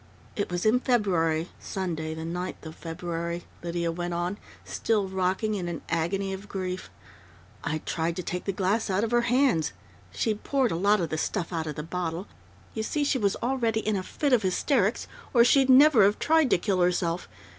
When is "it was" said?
0.35-0.65